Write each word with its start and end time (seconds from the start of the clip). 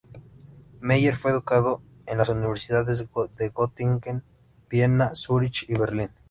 Meyer 0.79 1.15
fue 1.15 1.29
educado 1.29 1.83
en 2.07 2.17
las 2.17 2.27
universidades 2.27 3.07
de 3.37 3.49
Göttingen, 3.53 4.23
Viena, 4.67 5.11
Zürich 5.13 5.67
y 5.69 5.75
Berlín. 5.75 6.09